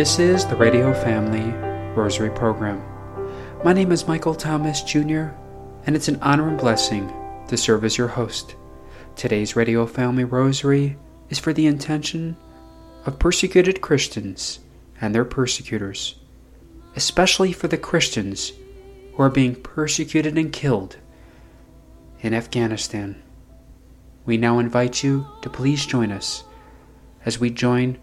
[0.00, 1.52] This is the Radio Family
[1.94, 2.82] Rosary Program.
[3.62, 5.28] My name is Michael Thomas Jr.,
[5.84, 7.12] and it's an honor and blessing
[7.48, 8.56] to serve as your host.
[9.14, 10.96] Today's Radio Family Rosary
[11.28, 12.34] is for the intention
[13.04, 14.60] of persecuted Christians
[15.02, 16.14] and their persecutors,
[16.96, 18.54] especially for the Christians
[19.12, 20.96] who are being persecuted and killed
[22.22, 23.22] in Afghanistan.
[24.24, 26.42] We now invite you to please join us
[27.26, 27.98] as we join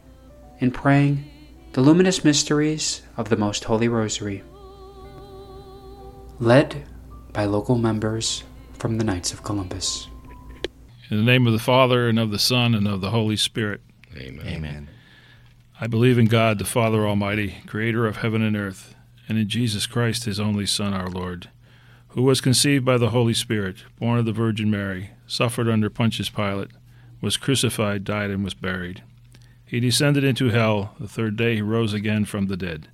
[0.60, 1.32] in praying
[1.78, 4.42] the luminous mysteries of the Most Holy Rosary,
[6.40, 6.88] led
[7.34, 8.44] by local members
[8.74, 10.08] from the Knights of Columbus.
[11.12, 13.82] In the name of the Father, and of the Son, and of the Holy Spirit.
[14.16, 14.48] Amen.
[14.48, 14.90] Amen.
[15.80, 18.96] I believe in God, the Father Almighty, creator of heaven and earth,
[19.30, 21.52] and in Jesus Christ, his only Son, our Lord,
[22.08, 26.32] who was conceived by the Holy Spirit, born of the Virgin Mary, suffered under Pontius
[26.32, 26.72] Pilate,
[27.22, 29.04] was crucified, died, and was buried.
[29.68, 30.96] He descended into hell.
[30.98, 32.88] The third day he rose again from the dead.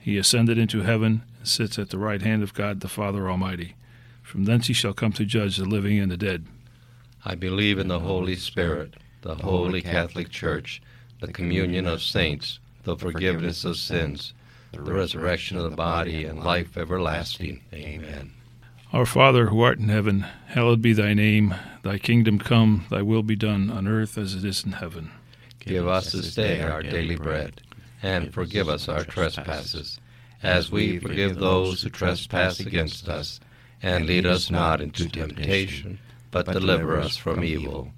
[0.00, 3.74] He ascended into heaven and sits at the right hand of God the Father Almighty.
[4.22, 6.46] From thence he shall come to judge the living and the dead.
[7.26, 10.80] I believe in the Holy Spirit, the holy Catholic Church,
[11.20, 14.32] the communion of saints, the forgiveness of sins,
[14.72, 17.60] the resurrection of the body, and life everlasting.
[17.72, 18.32] Amen.
[18.94, 21.54] Our Father, who art in heaven, hallowed be thy name.
[21.82, 25.10] Thy kingdom come, thy will be done, on earth as it is in heaven.
[25.64, 27.60] Give us this day our daily bread,
[28.02, 29.98] and forgive us our trespasses,
[30.42, 33.40] as we forgive those who trespass against us.
[33.82, 35.98] And lead us not into temptation,
[36.30, 37.92] but deliver us from evil.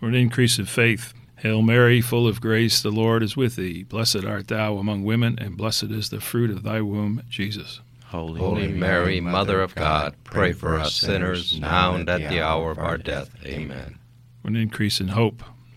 [0.00, 3.82] For an increase of faith, Hail Mary, full of grace, the Lord is with thee.
[3.82, 7.80] Blessed art thou among women, and blessed is the fruit of thy womb, Jesus.
[8.06, 12.70] Holy, Holy Mary, Mother of God, pray for us sinners, now and at the hour
[12.70, 13.30] of our death.
[13.44, 13.98] Amen.
[14.40, 15.42] For an increase in hope,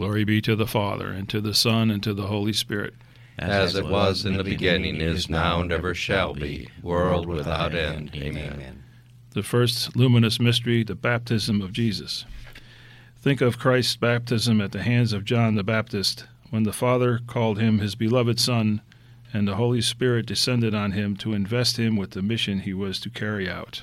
[0.00, 2.94] Glory be to the Father, and to the Son, and to the Holy Spirit.
[3.38, 8.10] As it was in the beginning, is now, and ever shall be, world without end.
[8.14, 8.82] Amen.
[9.32, 12.24] The first luminous mystery, the baptism of Jesus.
[13.20, 17.58] Think of Christ's baptism at the hands of John the Baptist, when the Father called
[17.58, 18.80] him his beloved Son,
[19.34, 23.00] and the Holy Spirit descended on him to invest him with the mission he was
[23.00, 23.82] to carry out.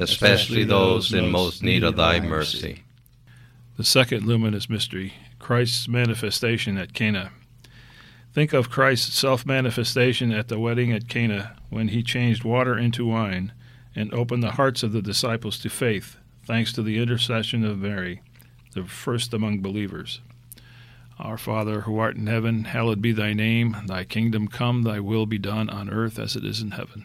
[0.00, 2.82] especially those in most need of thy mercy.
[3.76, 7.32] The second luminous mystery, Christ's manifestation at Cana.
[8.32, 13.06] Think of Christ's self manifestation at the wedding at Cana when he changed water into
[13.06, 13.52] wine
[13.94, 16.16] and opened the hearts of the disciples to faith,
[16.46, 18.22] thanks to the intercession of Mary,
[18.74, 20.20] the first among believers.
[21.18, 23.76] Our Father, who art in heaven, hallowed be thy name.
[23.86, 27.04] Thy kingdom come, thy will be done on earth as it is in heaven.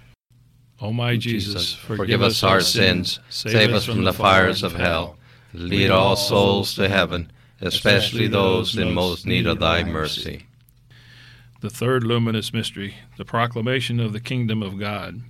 [0.81, 5.15] O my Jesus, forgive us our sins, save us from the fires of hell,
[5.53, 7.31] lead all souls to heaven,
[7.61, 10.47] especially those in most need of thy mercy.
[11.59, 15.21] The third luminous mystery, the proclamation of the kingdom of God.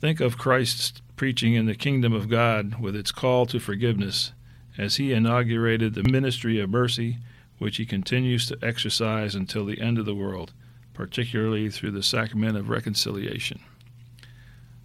[0.00, 4.30] Think of Christ's preaching in the kingdom of God with its call to forgiveness
[4.78, 7.18] as he inaugurated the ministry of mercy
[7.58, 10.52] which he continues to exercise until the end of the world,
[10.92, 13.58] particularly through the sacrament of reconciliation.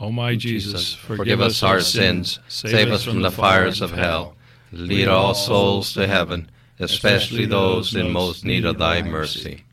[0.00, 4.36] O my Jesus, Forgive us our sins, save us from the fires of hell,
[4.70, 9.64] lead all souls to heaven, especially those in most need of thy mercy.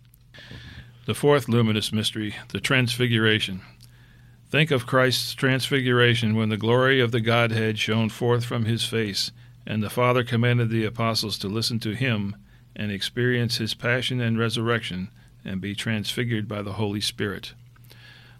[1.06, 3.62] The fourth luminous mystery, the Transfiguration.
[4.50, 9.32] Think of Christ's transfiguration when the glory of the Godhead shone forth from his face,
[9.68, 12.36] and the Father commanded the apostles to listen to him
[12.76, 15.10] and experience his passion and resurrection
[15.44, 17.54] and be transfigured by the Holy Spirit.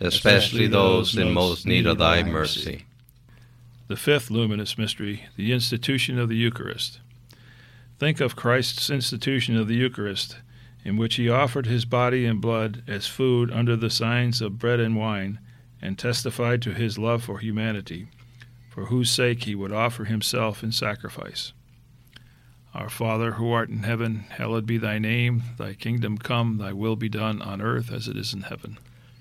[0.00, 2.84] especially those in most need of thy mercy.
[3.88, 7.00] The fifth luminous mystery, the institution of the Eucharist.
[7.98, 10.38] Think of Christ's institution of the Eucharist,
[10.84, 14.80] in which he offered his body and blood as food under the signs of bread
[14.80, 15.38] and wine,
[15.80, 18.08] and testified to his love for humanity.
[18.76, 21.54] for whose sake he would offer himself in sacrifice.
[22.74, 25.44] Our Father, who art in heaven, hallowed be thy name.
[25.56, 28.76] Thy kingdom come, thy will be done on earth as it is in heaven.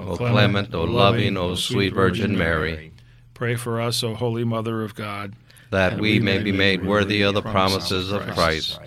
[0.00, 2.92] O clement, O loving, O sweet Virgin Mary,
[3.34, 5.34] Pray for us, O Holy Mother of God.
[5.70, 8.78] that we may be made worthy of the promises of Christ.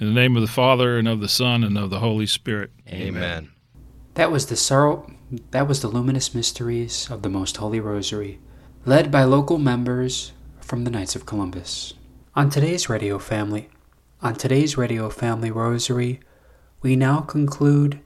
[0.00, 2.70] In the name of the Father, and of the Son, and of the Holy Spirit.
[2.88, 3.50] Amen.
[4.14, 5.10] That was the sorrow
[5.50, 8.38] that was the luminous mysteries of the Most Holy Rosary,
[8.84, 11.94] led by local members from the Knights of Columbus.
[12.36, 13.68] On today's Radio Family,
[14.22, 16.20] on today's Radio Family Rosary,
[16.82, 18.00] we now conclude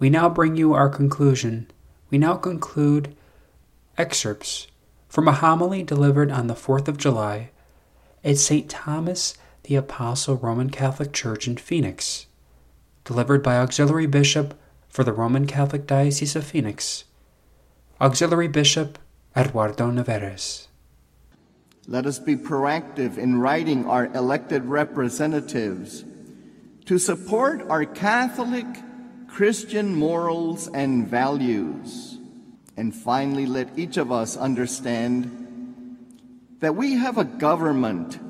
[0.00, 1.70] we now bring you our conclusion.
[2.08, 3.14] We now conclude
[3.96, 4.66] excerpts
[5.08, 7.50] from a homily delivered on the 4th of July
[8.24, 8.68] at St.
[8.68, 9.34] Thomas
[9.64, 12.26] the Apostle Roman Catholic Church in Phoenix,
[13.04, 14.58] delivered by Auxiliary Bishop
[14.88, 17.04] for the Roman Catholic Diocese of Phoenix,
[18.00, 18.98] Auxiliary Bishop
[19.36, 20.66] Eduardo Nevares.
[21.86, 26.04] Let us be proactive in writing our elected representatives
[26.86, 28.66] to support our Catholic
[29.40, 32.18] Christian morals and values.
[32.76, 35.96] And finally, let each of us understand
[36.58, 38.20] that we have a government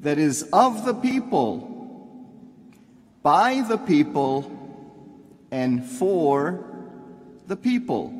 [0.00, 2.26] that is of the people,
[3.22, 4.50] by the people,
[5.52, 6.64] and for
[7.46, 8.12] the people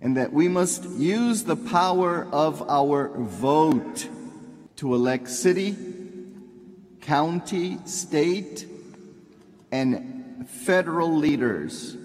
[0.00, 4.08] and that we must use the power of our vote
[4.76, 5.76] to elect city,
[7.00, 8.64] county, state,
[9.72, 11.96] and federal leaders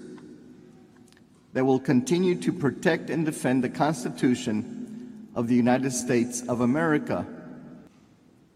[1.52, 7.26] that will continue to protect and defend the Constitution of the United States of America,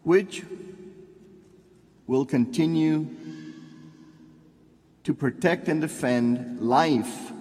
[0.02, 0.44] which
[2.06, 3.08] will continue
[5.04, 7.32] to protect and defend life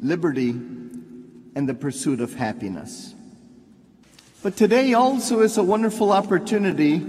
[0.00, 3.14] liberty, and the pursuit of happiness.
[4.42, 7.04] But today also is a wonderful opportunity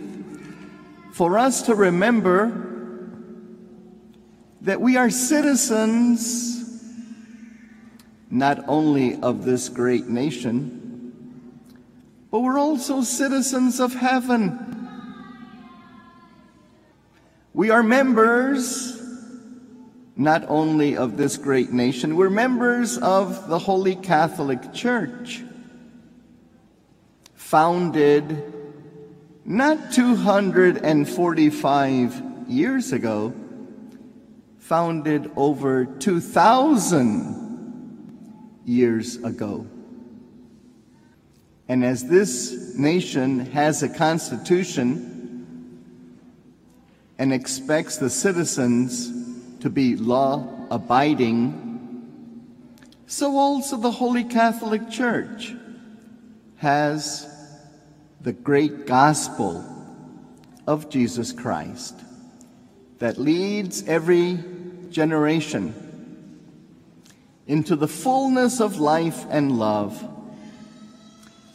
[1.12, 2.67] for us to remember
[4.62, 6.56] that we are citizens
[8.30, 10.78] not only of this great nation,
[12.30, 14.90] but we're also citizens of heaven.
[17.54, 18.96] We are members
[20.16, 25.44] not only of this great nation, we're members of the Holy Catholic Church,
[27.36, 28.54] founded
[29.46, 33.34] not 245 years ago,
[34.68, 39.66] founded over 2,000 years ago.
[41.70, 45.86] And as this nation has a constitution
[47.18, 49.10] and expects the citizens
[49.62, 51.64] to be law abiding,
[53.06, 55.56] so also the Holy Catholic Church
[56.58, 57.26] has
[58.20, 59.64] the great gospel
[60.68, 61.96] of Jesus Christ
[63.00, 64.44] that leads every
[64.92, 65.74] generation
[67.48, 70.06] into the fullness of life and love,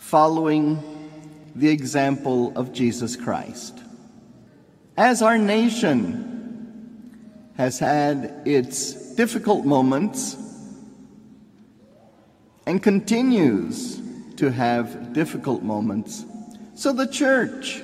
[0.00, 0.82] following
[1.54, 3.78] the example of Jesus Christ.
[4.96, 6.30] As our nation
[7.56, 10.36] has had its difficult moments
[12.66, 14.00] and continues
[14.36, 16.24] to have difficult moments,
[16.74, 17.82] so the church,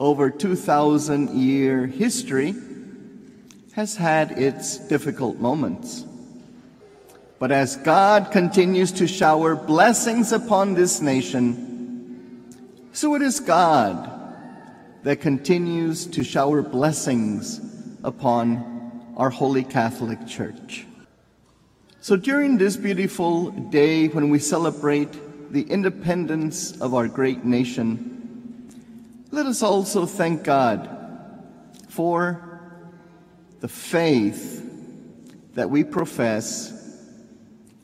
[0.00, 2.54] over 2,000 year history,
[3.76, 6.06] has had its difficult moments.
[7.38, 12.56] But as God continues to shower blessings upon this nation,
[12.94, 14.10] so it is God
[15.02, 17.60] that continues to shower blessings
[18.02, 20.86] upon our Holy Catholic Church.
[22.00, 28.72] So during this beautiful day when we celebrate the independence of our great nation,
[29.32, 30.88] let us also thank God
[31.90, 32.45] for
[33.60, 34.62] the faith
[35.54, 36.72] that we profess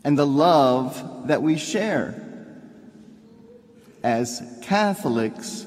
[0.05, 2.19] and the love that we share
[4.03, 5.67] as Catholics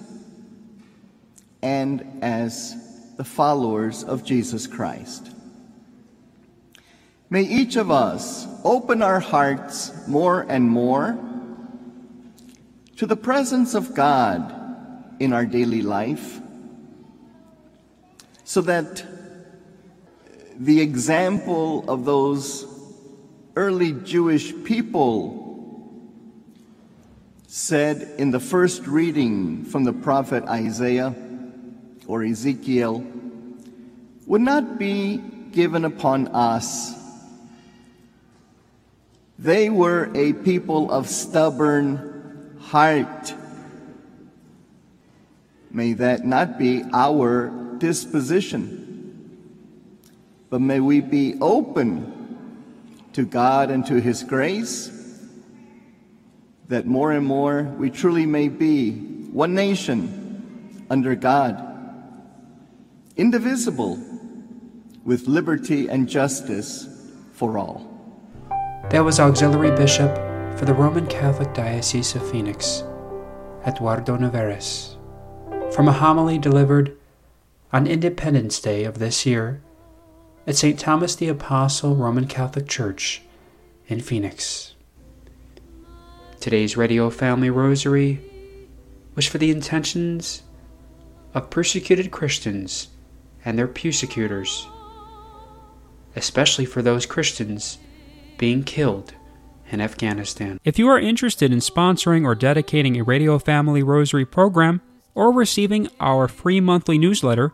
[1.61, 2.75] and as
[3.17, 5.31] the followers of Jesus Christ.
[7.29, 11.17] May each of us open our hearts more and more
[12.97, 14.53] to the presence of God
[15.19, 16.39] in our daily life
[18.43, 19.03] so that
[20.57, 22.65] the example of those
[23.55, 25.41] early Jewish people
[27.47, 31.13] said in the first reading from the prophet Isaiah
[32.07, 33.05] or Ezekiel
[34.27, 35.17] would not be
[35.51, 36.93] given upon us.
[39.37, 43.33] They were a people of stubborn heart.
[45.69, 48.84] May that not be our disposition
[50.55, 52.39] but may we be open
[53.11, 54.89] to God and to His grace,
[56.69, 58.93] that more and more we truly may be
[59.33, 61.61] one nation under God,
[63.17, 63.99] indivisible,
[65.03, 66.87] with liberty and justice
[67.33, 67.85] for all.
[68.91, 70.15] That was Auxiliary Bishop
[70.57, 72.81] for the Roman Catholic Diocese of Phoenix,
[73.67, 74.95] Eduardo Nevares,
[75.73, 76.95] from a homily delivered
[77.73, 79.61] on Independence Day of this year
[80.47, 80.79] at St.
[80.79, 83.21] Thomas the Apostle Roman Catholic Church
[83.87, 84.75] in Phoenix.
[86.39, 88.21] Today's Radio Family Rosary
[89.15, 90.43] was for the intentions
[91.33, 92.89] of persecuted Christians
[93.43, 94.67] and their persecutors,
[96.15, 97.79] especially for those Christians
[98.37, 99.13] being killed
[99.71, 100.59] in Afghanistan.
[100.63, 104.81] If you are interested in sponsoring or dedicating a Radio Family Rosary program
[105.15, 107.53] or receiving our free monthly newsletter,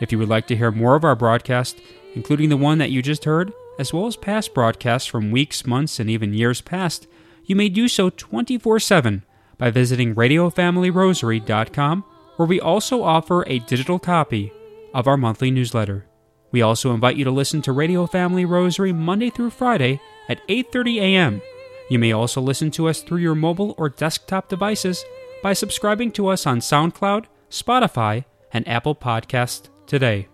[0.00, 1.80] if you would like to hear more of our broadcast,
[2.14, 6.00] including the one that you just heard, as well as past broadcasts from weeks, months,
[6.00, 7.06] and even years past,
[7.44, 9.24] you may do so 24 7
[9.58, 12.04] by visiting RadioFamilyRosary.com,
[12.36, 14.52] where we also offer a digital copy
[14.94, 16.06] of our monthly newsletter.
[16.52, 21.00] We also invite you to listen to Radio Family Rosary Monday through Friday at 8:30
[21.00, 21.42] a.m.
[21.90, 25.04] You may also listen to us through your mobile or desktop devices
[25.42, 30.28] by subscribing to us on SoundCloud, Spotify, and Apple Podcast today.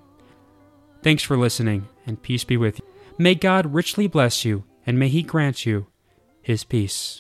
[1.02, 2.84] Thanks for listening, and peace be with you.
[3.18, 5.86] May God richly bless you, and may He grant you
[6.42, 7.14] His peace.